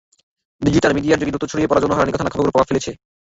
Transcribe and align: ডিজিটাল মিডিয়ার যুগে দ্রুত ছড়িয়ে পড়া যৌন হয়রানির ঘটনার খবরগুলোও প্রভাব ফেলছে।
ডিজিটাল 0.61 0.91
মিডিয়ার 0.93 1.19
যুগে 1.19 1.31
দ্রুত 1.31 1.45
ছড়িয়ে 1.51 1.69
পড়া 1.69 1.81
যৌন 1.81 1.91
হয়রানির 1.91 2.15
ঘটনার 2.15 2.33
খবরগুলোও 2.33 2.53
প্রভাব 2.55 2.69
ফেলছে। 2.69 2.91